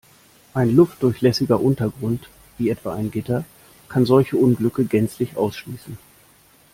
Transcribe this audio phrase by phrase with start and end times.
[0.55, 3.45] Ein luftdurchlässiger Untergrund, wie etwa ein Gitter,
[3.87, 5.95] kann solche Unglücke gänzlich ausschließen.